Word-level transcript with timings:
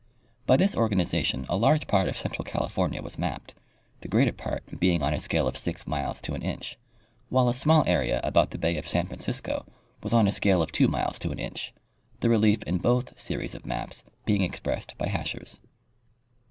By 0.47 0.57
this 0.57 0.75
organization 0.75 1.45
a 1.47 1.55
large 1.55 1.85
part 1.85 2.07
■ 2.07 2.09
of 2.09 2.17
central 2.17 2.43
California 2.43 3.03
was 3.03 3.19
mapped, 3.19 3.53
the 3.99 4.07
greater 4.07 4.31
part 4.31 4.79
being 4.79 5.03
on 5.03 5.13
a 5.13 5.19
scale 5.19 5.47
of 5.47 5.55
6 5.55 5.85
miles 5.85 6.19
to 6.21 6.33
an 6.33 6.41
inch, 6.41 6.79
while 7.29 7.47
a 7.47 7.53
small 7.53 7.83
area 7.85 8.19
about 8.23 8.49
the 8.49 8.57
bay 8.57 8.77
of 8.77 8.87
San 8.87 9.05
Francisco 9.05 9.63
was 10.01 10.11
on 10.11 10.27
a 10.27 10.31
scale 10.31 10.63
of 10.63 10.71
2 10.71 10.87
miles 10.87 11.19
to 11.19 11.29
an 11.31 11.37
inch, 11.37 11.71
the 12.19 12.29
relief 12.31 12.63
in 12.63 12.79
both 12.79 13.21
series 13.21 13.53
of 13.53 13.63
maps 13.67 14.03
being 14.25 14.41
expressed 14.41 14.97
by 14.97 15.05
hachures. 15.05 15.59